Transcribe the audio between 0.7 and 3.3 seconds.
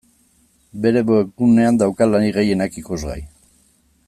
Bere webgunean dauzka lanik gehienak ikusgai.